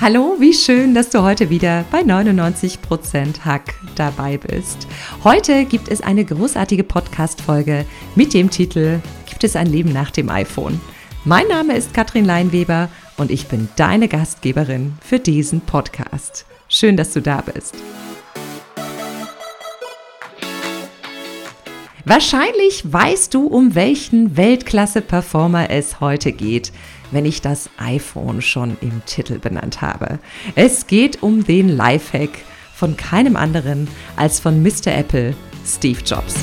[0.00, 4.88] Hallo, wie schön, dass du heute wieder bei 99% Hack dabei bist.
[5.24, 10.30] Heute gibt es eine großartige Podcast-Folge mit dem Titel Gibt es ein Leben nach dem
[10.30, 10.80] iPhone?
[11.26, 16.46] Mein Name ist Katrin Leinweber und ich bin deine Gastgeberin für diesen Podcast.
[16.66, 17.74] Schön, dass du da bist.
[22.10, 26.72] Wahrscheinlich weißt du, um welchen Weltklasse-Performer es heute geht
[27.12, 30.18] wenn ich das iPhone schon im Titel benannt habe.
[30.54, 32.30] Es geht um den Lifehack
[32.72, 34.96] von keinem anderen als von Mr.
[34.96, 35.34] Apple,
[35.66, 36.34] Steve Jobs.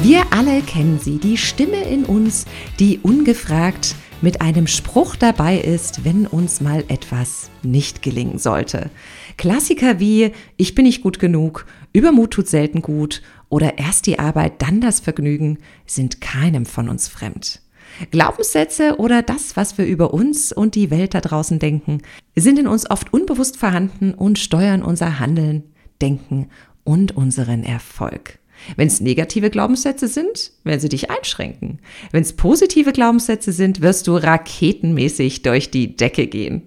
[0.00, 2.46] Wir alle kennen sie, die Stimme in uns,
[2.78, 8.90] die ungefragt mit einem Spruch dabei ist, wenn uns mal etwas nicht gelingen sollte.
[9.36, 14.60] Klassiker wie Ich bin nicht gut genug, Übermut tut selten gut oder erst die Arbeit,
[14.60, 17.60] dann das Vergnügen sind keinem von uns fremd.
[18.10, 22.02] Glaubenssätze oder das, was wir über uns und die Welt da draußen denken,
[22.36, 25.64] sind in uns oft unbewusst vorhanden und steuern unser Handeln,
[26.00, 26.48] Denken
[26.84, 28.38] und unseren Erfolg.
[28.76, 31.78] Wenn es negative Glaubenssätze sind, werden sie dich einschränken.
[32.12, 36.62] Wenn es positive Glaubenssätze sind, wirst du raketenmäßig durch die Decke gehen.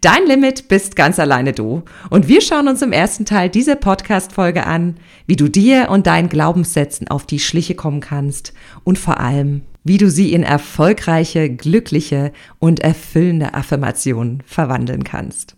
[0.00, 1.82] Dein Limit bist ganz alleine du.
[2.10, 6.28] Und wir schauen uns im ersten Teil dieser Podcast-Folge an, wie du dir und deinen
[6.28, 8.52] Glaubenssätzen auf die Schliche kommen kannst
[8.84, 15.55] und vor allem, wie du sie in erfolgreiche, glückliche und erfüllende Affirmationen verwandeln kannst.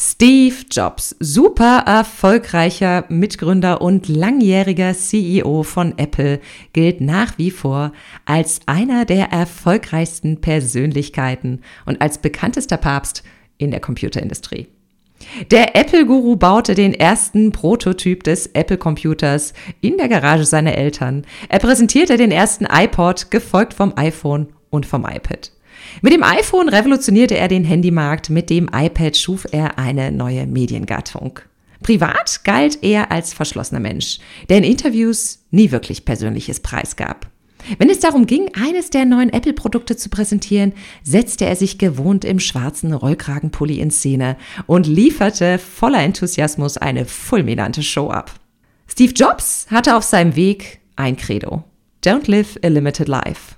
[0.00, 6.38] Steve Jobs, super erfolgreicher Mitgründer und langjähriger CEO von Apple,
[6.72, 7.90] gilt nach wie vor
[8.24, 13.24] als einer der erfolgreichsten Persönlichkeiten und als bekanntester Papst
[13.56, 14.68] in der Computerindustrie.
[15.50, 21.26] Der Apple-Guru baute den ersten Prototyp des Apple-Computers in der Garage seiner Eltern.
[21.48, 25.50] Er präsentierte den ersten iPod, gefolgt vom iPhone und vom iPad.
[26.02, 31.40] Mit dem iPhone revolutionierte er den Handymarkt, mit dem iPad schuf er eine neue Mediengattung.
[31.82, 34.18] Privat galt er als verschlossener Mensch,
[34.48, 37.30] der in Interviews nie wirklich Persönliches preisgab.
[37.78, 40.72] Wenn es darum ging, eines der neuen Apple-Produkte zu präsentieren,
[41.02, 47.82] setzte er sich gewohnt im schwarzen Rollkragenpulli in Szene und lieferte voller Enthusiasmus eine fulminante
[47.82, 48.32] Show ab.
[48.86, 51.64] Steve Jobs hatte auf seinem Weg ein Credo.
[52.04, 53.57] Don't live a limited life.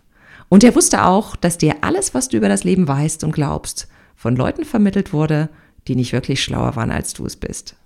[0.51, 3.89] Und er wusste auch, dass dir alles, was du über das Leben weißt und glaubst,
[4.17, 5.49] von Leuten vermittelt wurde,
[5.89, 7.77] die nicht wirklich schlauer waren, als du es bist.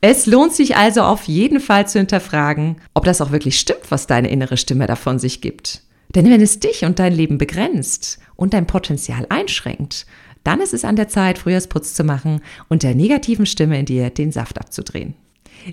[0.00, 4.06] Es lohnt sich also auf jeden Fall zu hinterfragen, ob das auch wirklich stimmt, was
[4.06, 5.82] deine innere Stimme davon sich gibt.
[6.14, 10.06] Denn wenn es dich und dein Leben begrenzt und dein Potenzial einschränkt,
[10.44, 14.10] dann ist es an der Zeit, Frühjahrsputz zu machen und der negativen Stimme in dir
[14.10, 15.14] den Saft abzudrehen.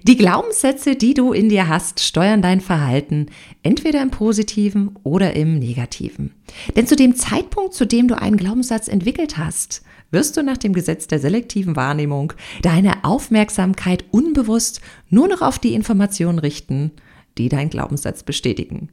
[0.03, 3.27] Die Glaubenssätze, die du in dir hast, steuern dein Verhalten
[3.63, 6.33] entweder im positiven oder im negativen.
[6.75, 9.81] Denn zu dem Zeitpunkt, zu dem du einen Glaubenssatz entwickelt hast,
[10.11, 15.73] wirst du nach dem Gesetz der selektiven Wahrnehmung deine Aufmerksamkeit unbewusst nur noch auf die
[15.73, 16.91] Informationen richten,
[17.37, 18.89] die deinen Glaubenssatz bestätigen.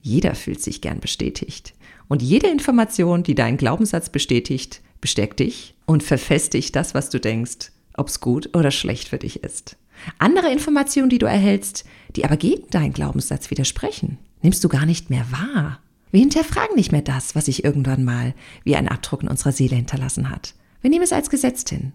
[0.00, 1.74] Jeder fühlt sich gern bestätigt.
[2.08, 7.72] Und jede Information, die deinen Glaubenssatz bestätigt, bestärkt dich und verfestigt das, was du denkst,
[7.96, 9.76] ob es gut oder schlecht für dich ist.
[10.18, 11.84] Andere Informationen, die du erhältst,
[12.16, 15.80] die aber gegen deinen Glaubenssatz widersprechen, nimmst du gar nicht mehr wahr.
[16.10, 18.34] Wir hinterfragen nicht mehr das, was sich irgendwann mal
[18.64, 20.54] wie ein Abdruck in unserer Seele hinterlassen hat.
[20.80, 21.92] Wir nehmen es als Gesetz hin.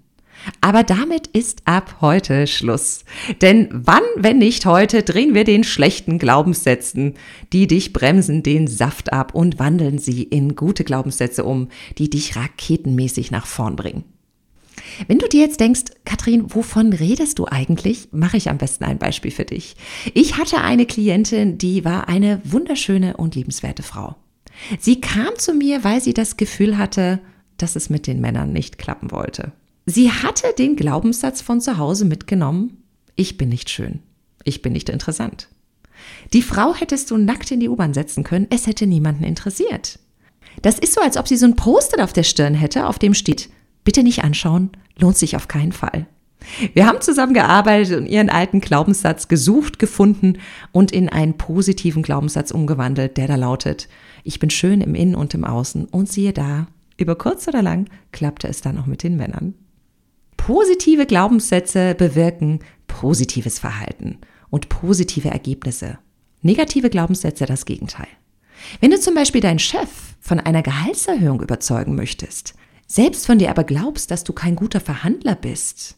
[0.61, 3.05] Aber damit ist ab heute Schluss.
[3.41, 7.15] Denn wann, wenn nicht heute, drehen wir den schlechten Glaubenssätzen,
[7.53, 12.35] die dich bremsen, den Saft ab und wandeln sie in gute Glaubenssätze um, die dich
[12.35, 14.03] raketenmäßig nach vorn bringen.
[15.07, 18.09] Wenn du dir jetzt denkst, Katrin, wovon redest du eigentlich?
[18.11, 19.75] Mache ich am besten ein Beispiel für dich.
[20.13, 24.15] Ich hatte eine Klientin, die war eine wunderschöne und liebenswerte Frau.
[24.79, 27.19] Sie kam zu mir, weil sie das Gefühl hatte,
[27.57, 29.51] dass es mit den Männern nicht klappen wollte.
[29.85, 32.83] Sie hatte den Glaubenssatz von zu Hause mitgenommen,
[33.15, 33.99] ich bin nicht schön,
[34.43, 35.47] ich bin nicht interessant.
[36.33, 39.99] Die Frau hättest du nackt in die U-Bahn setzen können, es hätte niemanden interessiert.
[40.61, 43.13] Das ist so, als ob sie so ein Poster auf der Stirn hätte, auf dem
[43.13, 43.49] steht,
[43.85, 46.07] Bitte nicht anschauen, lohnt sich auf keinen Fall.
[46.73, 50.39] Wir haben zusammen gearbeitet und ihren alten Glaubenssatz gesucht, gefunden
[50.71, 53.87] und in einen positiven Glaubenssatz umgewandelt, der da lautet,
[54.23, 56.67] ich bin schön im Innen und im Außen und siehe da,
[56.97, 59.53] über kurz oder lang klappte es dann auch mit den Männern.
[60.37, 65.97] Positive Glaubenssätze bewirken positives Verhalten und positive Ergebnisse.
[66.41, 68.07] Negative Glaubenssätze das Gegenteil.
[68.79, 69.89] Wenn du zum Beispiel deinen Chef
[70.19, 72.55] von einer Gehaltserhöhung überzeugen möchtest,
[72.87, 75.95] selbst von dir aber glaubst, dass du kein guter Verhandler bist,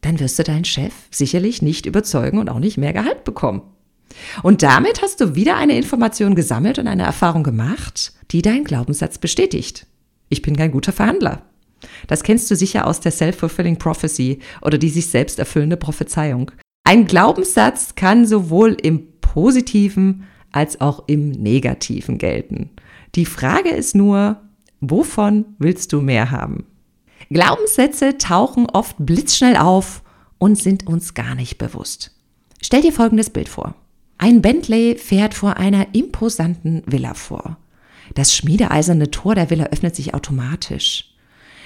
[0.00, 3.62] dann wirst du deinen Chef sicherlich nicht überzeugen und auch nicht mehr Gehalt bekommen.
[4.42, 9.18] Und damit hast du wieder eine Information gesammelt und eine Erfahrung gemacht, die deinen Glaubenssatz
[9.18, 9.86] bestätigt.
[10.28, 11.42] Ich bin kein guter Verhandler.
[12.06, 16.50] Das kennst du sicher aus der Self-Fulfilling Prophecy oder die sich selbst erfüllende Prophezeiung.
[16.84, 22.70] Ein Glaubenssatz kann sowohl im positiven als auch im negativen gelten.
[23.14, 24.40] Die Frage ist nur,
[24.80, 26.66] wovon willst du mehr haben?
[27.30, 30.02] Glaubenssätze tauchen oft blitzschnell auf
[30.38, 32.12] und sind uns gar nicht bewusst.
[32.60, 33.74] Stell dir folgendes Bild vor.
[34.18, 37.58] Ein Bentley fährt vor einer imposanten Villa vor.
[38.14, 41.14] Das schmiedeeiserne Tor der Villa öffnet sich automatisch.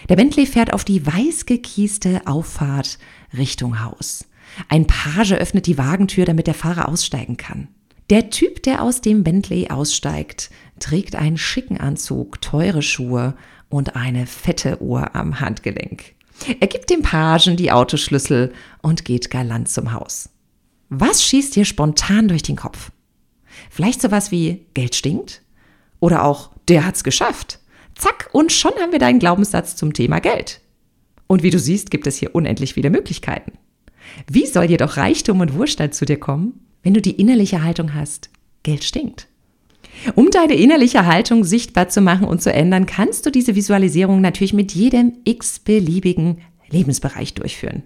[0.09, 2.99] Der Bentley fährt auf die weiß gekieste Auffahrt
[3.37, 4.27] Richtung Haus.
[4.69, 7.69] Ein Page öffnet die Wagentür, damit der Fahrer aussteigen kann.
[8.11, 13.35] Der Typ, der aus dem Bentley aussteigt, trägt einen schicken Anzug, teure Schuhe
[13.71, 16.15] und eine fette Uhr am Handgelenk.
[16.61, 18.53] Er gibt dem Pagen die Autoschlüssel
[18.83, 20.29] und geht galant zum Haus.
[20.91, 22.91] Was schießt dir spontan durch den Kopf?
[23.71, 25.43] Vielleicht sowas wie Geld stinkt?
[26.01, 27.61] Oder auch der hat's geschafft.
[27.95, 30.61] Zack, und schon haben wir deinen Glaubenssatz zum Thema Geld.
[31.27, 33.53] Und wie du siehst, gibt es hier unendlich viele Möglichkeiten.
[34.29, 38.31] Wie soll jedoch Reichtum und Wohlstand zu dir kommen, wenn du die innerliche Haltung hast,
[38.63, 39.27] Geld stinkt?
[40.15, 44.53] Um deine innerliche Haltung sichtbar zu machen und zu ändern, kannst du diese Visualisierung natürlich
[44.53, 47.83] mit jedem x-beliebigen Lebensbereich durchführen.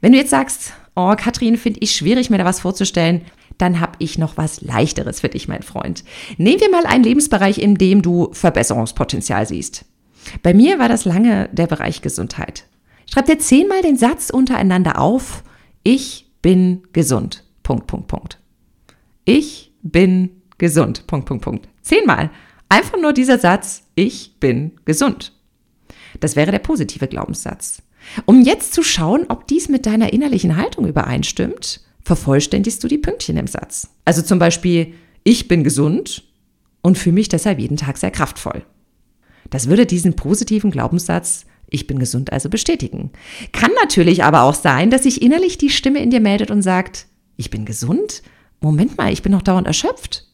[0.00, 3.22] Wenn du jetzt sagst, oh Katrin, finde ich schwierig, mir da was vorzustellen,
[3.58, 6.04] dann habe ich noch was leichteres für dich, mein Freund.
[6.36, 9.84] Nehmen wir mal einen Lebensbereich, in dem du Verbesserungspotenzial siehst.
[10.42, 12.64] Bei mir war das lange der Bereich Gesundheit.
[13.10, 15.44] Schreib dir zehnmal den Satz untereinander auf.
[15.84, 17.43] Ich bin gesund.
[17.64, 18.38] Punkt, Punkt, Punkt.
[19.24, 21.08] Ich bin gesund.
[21.08, 21.68] Punkt, Punkt, Punkt.
[21.82, 22.30] Zehnmal.
[22.68, 25.32] Einfach nur dieser Satz, ich bin gesund.
[26.20, 27.82] Das wäre der positive Glaubenssatz.
[28.26, 33.36] Um jetzt zu schauen, ob dies mit deiner innerlichen Haltung übereinstimmt, vervollständigst du die Pünktchen
[33.36, 33.88] im Satz.
[34.04, 34.94] Also zum Beispiel,
[35.24, 36.24] ich bin gesund
[36.82, 38.64] und fühle mich deshalb jeden Tag sehr kraftvoll.
[39.48, 43.10] Das würde diesen positiven Glaubenssatz ich bin gesund also bestätigen.
[43.52, 47.06] Kann natürlich aber auch sein, dass sich innerlich die Stimme in dir meldet und sagt,
[47.36, 48.22] ich bin gesund?
[48.60, 50.26] Moment mal, ich bin noch dauernd erschöpft.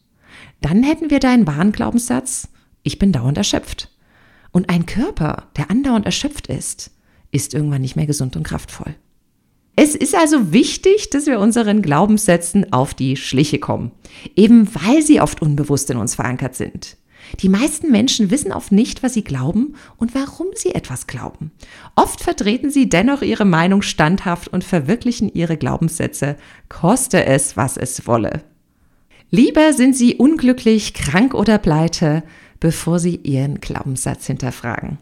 [0.61, 2.47] Dann hätten wir deinen wahren Glaubenssatz,
[2.83, 3.89] ich bin dauernd erschöpft.
[4.51, 6.91] Und ein Körper, der andauernd erschöpft ist,
[7.31, 8.95] ist irgendwann nicht mehr gesund und kraftvoll.
[9.75, 13.91] Es ist also wichtig, dass wir unseren Glaubenssätzen auf die Schliche kommen,
[14.35, 16.97] eben weil sie oft unbewusst in uns verankert sind.
[17.39, 21.51] Die meisten Menschen wissen oft nicht, was sie glauben und warum sie etwas glauben.
[21.95, 26.35] Oft vertreten sie dennoch ihre Meinung standhaft und verwirklichen ihre Glaubenssätze,
[26.69, 28.43] koste es, was es wolle.
[29.29, 32.23] Lieber sind sie unglücklich, krank oder pleite,
[32.59, 34.97] bevor sie ihren Glaubenssatz hinterfragen.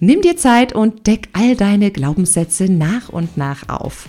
[0.00, 4.08] Nimm dir Zeit und deck all deine Glaubenssätze nach und nach auf.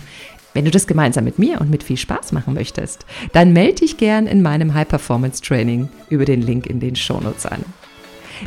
[0.58, 3.96] Wenn du das gemeinsam mit mir und mit viel Spaß machen möchtest, dann melde dich
[3.96, 7.64] gern in meinem High Performance Training über den Link in den Shownotes an.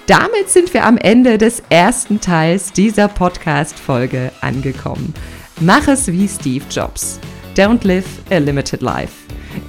[0.07, 5.13] Damit sind wir am Ende des ersten Teils dieser Podcast-Folge angekommen.
[5.61, 7.17] Mach es wie Steve Jobs.
[7.55, 9.13] Don't live a limited life.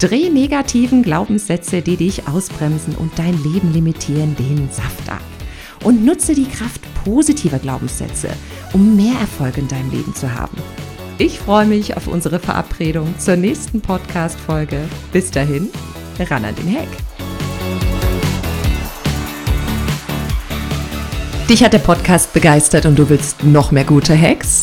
[0.01, 5.23] Dreh negativen Glaubenssätze, die dich ausbremsen und dein Leben limitieren, den Saft ab.
[5.85, 8.31] Und nutze die Kraft positiver Glaubenssätze,
[8.73, 10.57] um mehr Erfolg in deinem Leben zu haben.
[11.19, 14.81] Ich freue mich auf unsere Verabredung zur nächsten Podcast-Folge.
[15.13, 15.69] Bis dahin,
[16.19, 16.89] ran an den Heck.
[21.49, 24.63] Dich hat der Podcast begeistert und du willst noch mehr gute Hacks?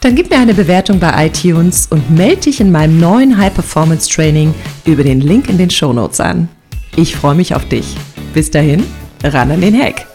[0.00, 4.08] Dann gib mir eine Bewertung bei iTunes und melde dich in meinem neuen High Performance
[4.08, 6.48] Training über den Link in den Show Notes an.
[6.94, 7.96] Ich freue mich auf dich.
[8.34, 8.84] Bis dahin,
[9.24, 10.06] ran an den Hack.